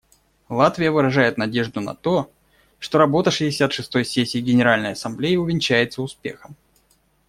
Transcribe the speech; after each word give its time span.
Латвия 0.49 0.89
выражает 0.89 1.37
надежду 1.37 1.79
на 1.79 1.93
то, 1.93 2.31
что 2.79 2.97
работа 2.97 3.29
шестьдесят 3.29 3.71
шестой 3.71 4.03
сессии 4.03 4.39
Генеральной 4.39 4.93
Ассамблеи 4.93 5.35
увенчается 5.35 6.01
успехом. 6.01 6.55